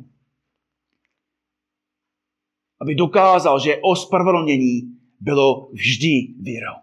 [2.82, 4.82] Aby dokázal, že ospravedlnění
[5.20, 6.76] bylo vždy vírou.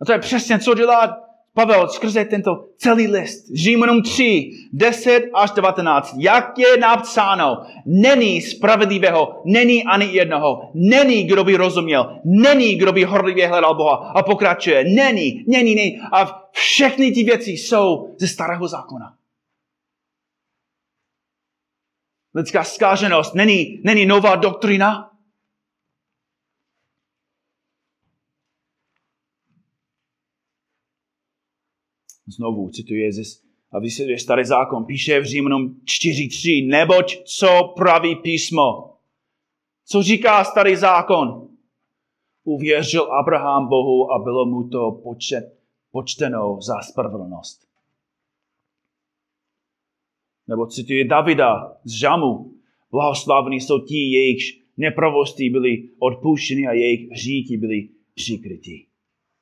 [0.00, 3.54] A to je přesně, co dělá Pavel skrze tento celý list.
[3.54, 6.14] Římanům 3, 10 až 19.
[6.18, 13.04] Jak je napsáno, není spravedlivého, není ani jednoho, není, kdo by rozuměl, není, kdo by
[13.04, 13.96] horlivě hledal Boha.
[14.14, 16.00] A pokračuje, není, není, není.
[16.12, 19.14] A všechny ty věci jsou ze starého zákona.
[22.34, 25.11] Lidská zkáženost není, není nová doktrina,
[32.36, 33.22] Znovu cituje ze,
[33.72, 34.84] a vysvětluje starý zákon.
[34.84, 36.68] Píše v Římanům 4.3.
[36.68, 38.96] Neboť co praví písmo?
[39.84, 41.48] Co říká starý zákon?
[42.44, 45.58] Uvěřil Abraham Bohu a bylo mu to počet,
[45.90, 47.66] počteno za spravedlnost.
[50.48, 52.52] Nebo cituje Davida z Žamu.
[52.90, 58.86] Blahoslavní jsou ti, jejichž nepravosti byly odpuštěny a jejich hříky byly přikryty.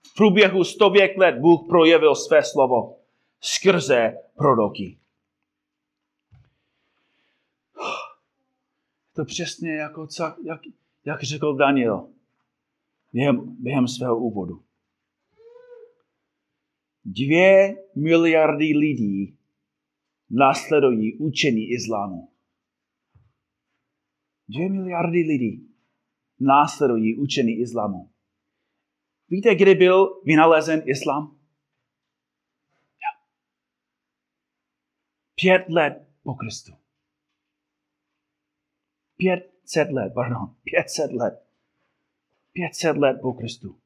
[0.02, 2.96] V průběhu stověk let Bůh projevil své slovo
[3.40, 4.98] skrze proroky.
[9.14, 10.06] To přesně jako,
[10.44, 10.60] jak,
[11.04, 12.08] jak řekl Daniel
[13.12, 14.62] během, během svého úvodu.
[17.04, 19.36] Dvě miliardy lidí
[20.30, 22.28] následují učení islámu.
[24.48, 25.68] Dvě miliardy lidí
[26.40, 28.09] následují učení islámu.
[29.30, 31.36] Víte, kdy byl vynalezen islám?
[35.34, 36.72] Pět let po Kristu.
[39.16, 41.46] Pětset let, pardon, pětset let.
[42.52, 43.78] Pětset let po Kristu.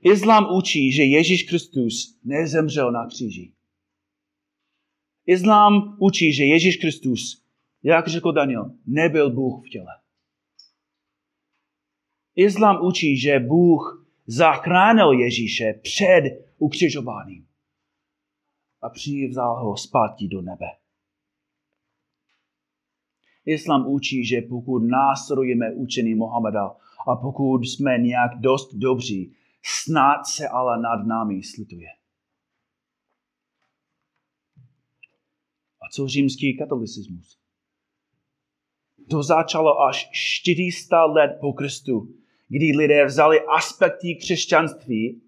[0.00, 3.52] Islám učí, že Ježíš Kristus nezemřel na kříži.
[5.26, 7.44] Islám učí, že Ježíš Kristus,
[7.82, 9.97] jak řekl Daniel, nebyl Bůh v těle.
[12.38, 16.22] Islám učí, že Bůh zachránil Ježíše před
[16.58, 17.46] ukřižováním
[18.82, 20.66] a přivzal ho zpátky do nebe.
[23.44, 26.76] Islám učí, že pokud následujeme učení Mohameda
[27.08, 31.88] a pokud jsme nějak dost dobří, snad se ale nad námi slituje.
[35.80, 37.38] A co římský katolicismus?
[39.10, 42.17] To začalo až 400 let po Kristu,
[42.48, 45.22] kdy lidé vzali aspekty křesťanství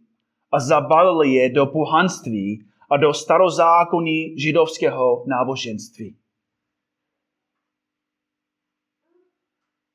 [0.52, 6.16] a zabalili je do pohanství a do starozákonní židovského náboženství.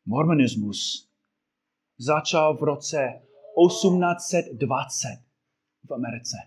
[0.06, 1.10] Mormonismus
[1.98, 3.22] začal v roce
[3.68, 5.08] 1820
[5.84, 6.38] v Americe.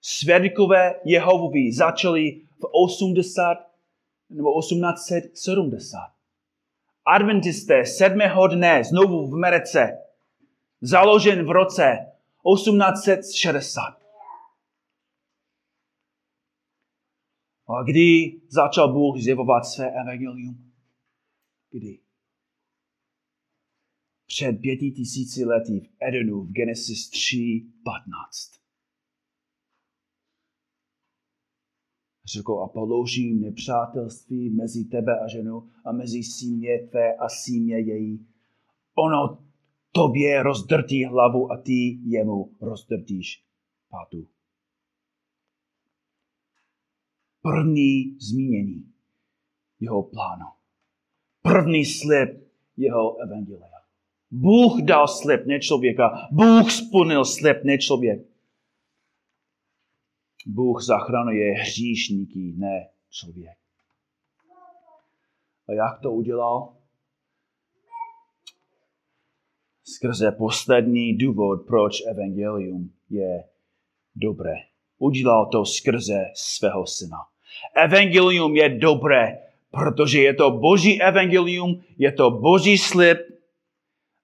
[0.00, 3.58] Svědkové Jehovovi začali v 80
[4.30, 6.11] nebo 1870.
[7.06, 9.98] Adventisté sedmého dne znovu v Americe,
[10.80, 11.96] založen v roce
[12.56, 14.02] 1860.
[17.68, 20.72] A kdy začal Bůh zjevovat své evangelium?
[21.70, 21.98] Kdy?
[24.26, 28.61] Před pěti tisíci lety v Edenu v Genesis 3.15.
[32.32, 38.26] Řekl a položím nepřátelství mezi tebe a ženu a mezi símě tvé a símě její.
[38.94, 39.38] Ono
[39.92, 43.44] tobě rozdrtí hlavu a ty jemu rozdrtíš
[43.90, 44.26] pátu.
[47.42, 48.92] První zmínění
[49.80, 50.46] jeho plánu.
[51.42, 52.30] První slib
[52.76, 53.82] jeho evangelia.
[54.30, 56.28] Bůh dal slib, ne člověka.
[56.32, 58.31] Bůh splnil slib, ne člověk.
[60.46, 63.58] Bůh zachraňuje hříšníky, ne člověk.
[65.68, 66.76] A jak to udělal?
[69.84, 73.44] Skrze poslední důvod, proč evangelium je
[74.16, 74.54] dobré.
[74.98, 77.18] Udělal to skrze svého syna.
[77.74, 79.38] Evangelium je dobré,
[79.70, 83.18] protože je to boží evangelium, je to boží slib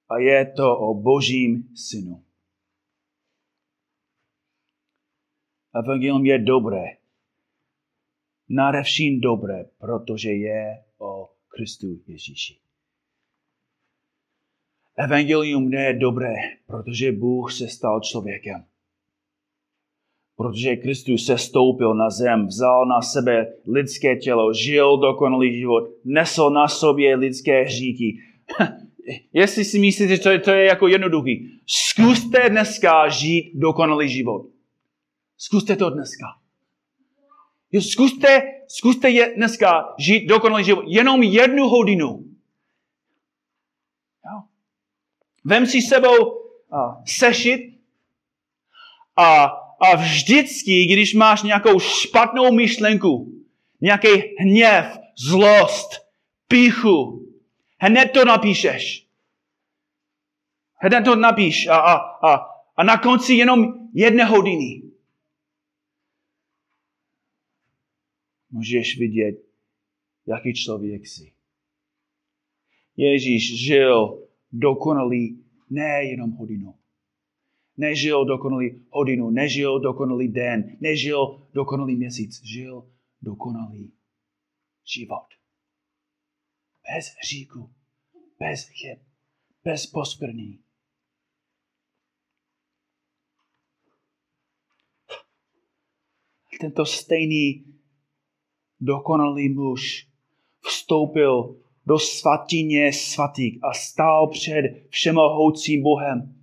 [0.09, 2.23] a je to o božím synu.
[5.79, 6.85] Evangelium je dobré.
[8.49, 12.57] Nadevším dobré, protože je o Kristu Ježíši.
[14.99, 16.35] Evangelium ne je dobré,
[16.67, 18.65] protože Bůh se stal člověkem.
[20.37, 26.51] Protože Kristus se stoupil na zem, vzal na sebe lidské tělo, žil dokonalý život, nesl
[26.51, 28.19] na sobě lidské hříky.
[29.33, 34.47] Jestli si myslíte, že to je, to je jako jednoduchý, zkuste dneska žít dokonalý život.
[35.39, 36.27] Zkuste to dneska.
[37.81, 40.85] Zkuste, zkuste je dneska žít dokonalý život.
[40.87, 42.25] Jenom jednu hodinu.
[44.25, 44.43] Jo.
[45.45, 47.61] Vem si sebou uh, sešit
[49.17, 49.45] a,
[49.81, 53.33] a vždycky, když máš nějakou špatnou myšlenku,
[53.81, 54.09] nějaký
[54.39, 55.89] hněv, zlost,
[56.49, 57.27] píchu,
[57.79, 59.07] hned to napíšeš.
[60.75, 61.95] Hned to napíš a, a,
[62.29, 64.88] a, a na konci jenom jedné hodiny
[68.51, 69.43] můžeš vidět,
[70.27, 71.33] jaký člověk jsi.
[72.97, 76.75] Ježíš žil dokonalý nejenom hodinu.
[77.77, 82.93] Nežil dokonalý hodinu, nežil dokonalý den, nežil dokonalý měsíc, žil
[83.23, 83.93] dokonalý
[84.85, 85.27] život.
[86.95, 87.71] Bez hříku,
[88.39, 88.99] bez chyb,
[89.65, 90.61] bez poskvrní.
[96.61, 97.78] Tento stejný
[98.81, 100.07] dokonalý muž
[100.61, 101.57] vstoupil
[101.87, 106.35] do svatyně svatých a stál před všemohoucím Bohem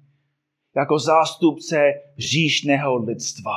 [0.76, 3.52] jako zástupce říšného lidstva.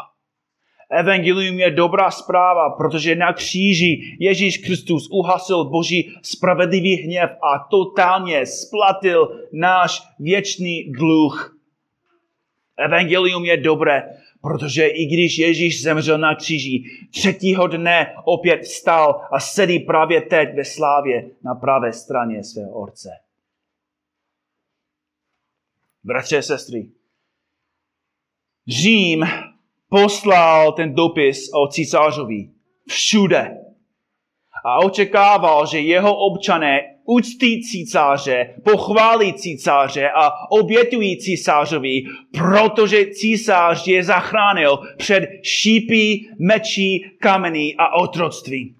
[0.91, 8.47] Evangelium je dobrá zpráva, protože na kříži Ježíš Kristus uhasil boží spravedlivý hněv a totálně
[8.47, 11.59] splatil náš věčný dluh.
[12.79, 14.03] Evangelium je dobré,
[14.41, 20.49] Protože i když Ježíš zemřel na kříži, třetího dne opět vstal a sedí právě teď
[20.57, 23.09] ve slávě na pravé straně svého orce.
[26.05, 26.91] Bratře a sestry,
[28.69, 29.25] Řím
[29.89, 32.51] poslal ten dopis o císařovi
[32.89, 33.59] všude
[34.65, 42.03] a očekával, že jeho občané uctí císaře, pochválí císaře a obětují císařovi,
[42.33, 48.77] protože císař je zachránil před šípy, mečí, kameny a otroctví.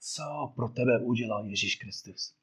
[0.00, 2.34] Co pro tebe udělal Ježíš Kristus?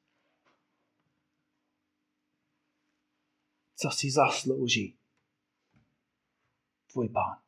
[3.76, 4.96] Co si zaslouží
[6.92, 7.41] tvůj pán?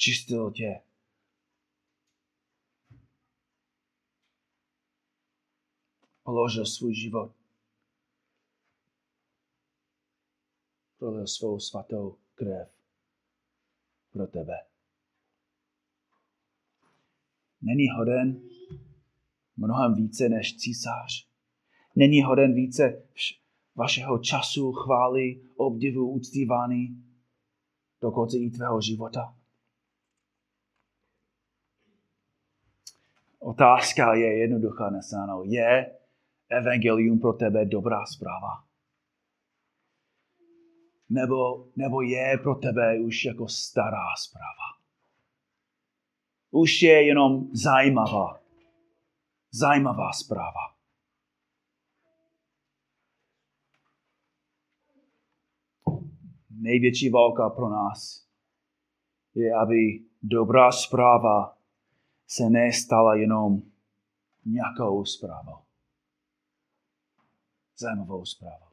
[0.00, 0.80] Očistil tě.
[6.22, 7.34] Položil svůj život.
[10.98, 12.68] Prolil svou svatou krev
[14.12, 14.66] pro tebe.
[17.62, 18.42] Není hoden
[19.56, 21.28] mnohem více než císař.
[21.96, 23.02] Není hoden více
[23.74, 27.04] vašeho času, chvály, obdivu, uctívání
[28.00, 29.39] do konce i tvého života.
[33.50, 35.44] Otázka je jednoduchá na stranou.
[35.44, 35.96] Je
[36.48, 38.64] evangelium pro tebe dobrá zpráva?
[41.08, 44.68] Nebo, nebo je pro tebe už jako stará zpráva?
[46.50, 48.40] Už je jenom zajímavá.
[49.50, 50.64] Zajímavá zpráva.
[56.50, 58.28] Největší válka pro nás
[59.34, 59.76] je, aby
[60.22, 61.59] dobrá zpráva
[62.30, 63.62] se nestala jenom
[64.46, 65.58] nějakou zprávou.
[67.78, 68.70] Zajímavou zprávou.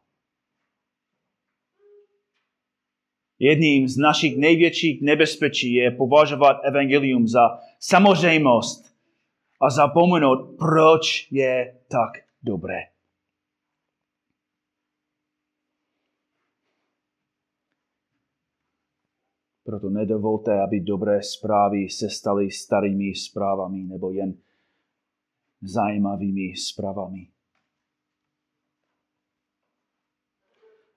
[3.39, 8.95] Jedním z našich největších nebezpečí je považovat evangelium za samozřejmost
[9.61, 12.96] a zapomenout, proč je tak dobré.
[19.67, 24.37] Proto nedovolte, aby dobré zprávy se staly starými zprávami nebo jen
[25.61, 27.27] zajímavými zprávami.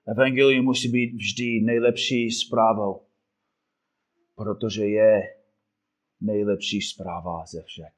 [0.07, 3.05] Evangelium musí být vždy nejlepší zprávou,
[4.35, 5.21] protože je
[6.21, 7.93] nejlepší zpráva ze všech.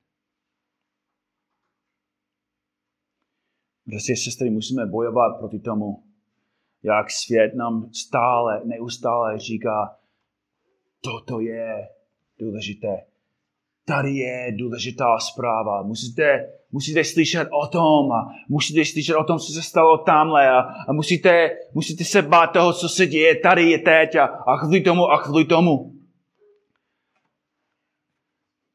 [3.86, 6.04] Prostě, sestry, musíme bojovat proti tomu,
[6.84, 10.03] jak svět nám stále, neustále říká,
[11.04, 11.90] toto je
[12.40, 13.06] důležité.
[13.86, 15.84] Tady je důležitá zpráva.
[15.84, 20.60] Musíte, musíte slyšet o tom a musíte slyšet o tom, co se stalo tamhle a,
[20.60, 24.82] a musíte, musíte se bát toho, co se děje tady je teď a, a chvíli
[24.82, 25.94] tomu a chvíli tomu.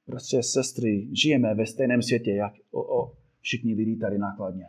[0.06, 4.68] Prostě, sestry, žijeme ve stejném světě, jak o, o všichni lidi tady nákladně.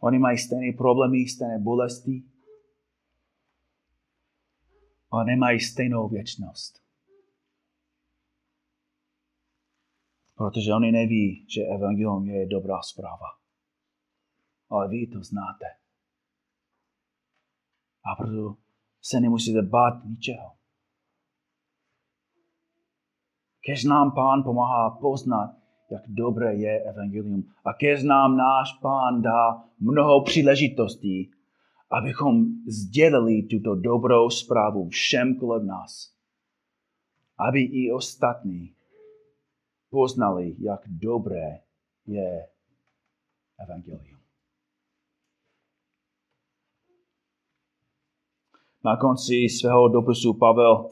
[0.00, 2.22] Oni mají stejné problémy, stejné bolesti,
[5.10, 6.86] ale nemají stejnou věčnost.
[10.34, 13.26] Protože oni neví, že evangelium je dobrá zpráva.
[14.70, 15.66] Ale vy to znáte.
[18.04, 18.56] A proto
[19.02, 20.56] se nemusíte bát ničeho.
[23.66, 25.56] Kež nám Pán pomáhá poznat,
[25.90, 27.42] jak dobré je evangelium.
[27.64, 31.30] A kež nám náš Pán dá mnoho příležitostí,
[31.90, 36.12] abychom sdělili tuto dobrou zprávu všem kolem nás.
[37.38, 38.72] Aby i ostatní
[39.90, 41.60] poznali, jak dobré
[42.06, 42.46] je
[43.58, 44.20] evangelium.
[48.84, 50.90] Na konci svého dopisu Pavel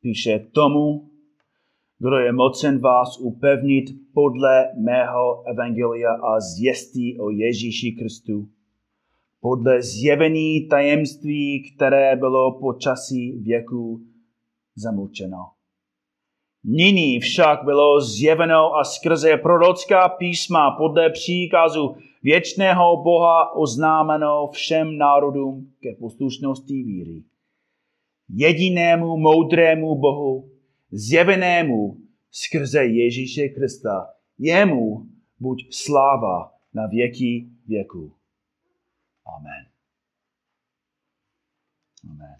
[0.00, 1.10] píše tomu,
[1.98, 3.84] kdo je mocen vás upevnit
[4.14, 8.48] podle mého evangelia a zjistí o Ježíši Kristu,
[9.42, 14.00] podle zjevení tajemství, které bylo po časí věku
[14.76, 15.50] zamlčeno.
[16.64, 25.72] Nyní však bylo zjeveno a skrze prorocká písma podle příkazu věčného Boha oznámeno všem národům
[25.80, 27.22] ke poslušnosti víry.
[28.28, 30.50] Jedinému moudrému Bohu,
[30.90, 31.96] zjevenému
[32.30, 34.06] skrze Ježíše Krista,
[34.38, 35.06] jemu
[35.40, 38.12] buď sláva na věky věku.
[39.26, 39.64] Amen.
[42.10, 42.38] Amen.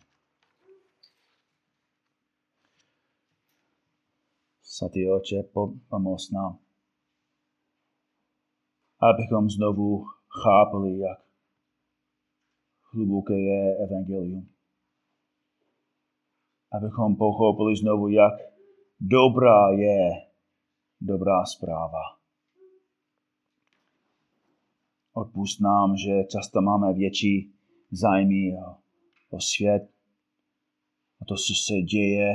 [4.62, 5.42] Svatý oče,
[5.88, 6.58] pomoz nám,
[9.00, 10.04] abychom znovu
[10.42, 11.18] chápali, jak
[12.92, 14.48] hluboké je evangelium.
[16.72, 18.32] Abychom pochopili znovu, jak
[19.00, 20.32] dobrá je
[21.00, 22.21] dobrá zpráva.
[25.12, 27.54] Odpust nám, že často máme větší
[27.90, 28.76] zájmy o,
[29.30, 29.82] o svět,
[31.18, 32.32] o to, co se děje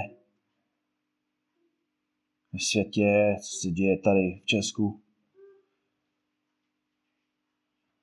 [2.54, 5.04] ve světě, co se děje tady v Česku.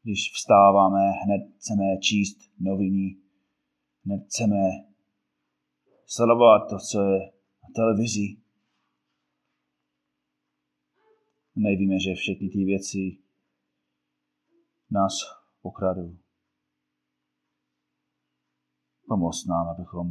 [0.02, 3.16] Když vstáváme, hned chceme číst noviny,
[4.04, 4.60] hned chceme
[6.06, 7.18] sledovat to, co je
[7.62, 8.36] na televizi.
[11.56, 13.23] Nevíme, že všechny ty věci
[14.94, 15.14] nás
[15.62, 16.18] okradou.
[19.08, 20.06] Pomoz nám, abychom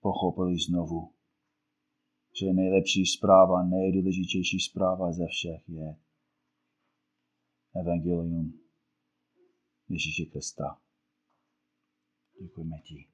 [0.00, 1.14] pochopili znovu,
[2.40, 5.96] že nejlepší zpráva, nejdůležitější zpráva ze všech je
[7.80, 8.60] Evangelium
[9.88, 10.80] Ježíše Krista.
[12.40, 13.13] Děkujeme ti.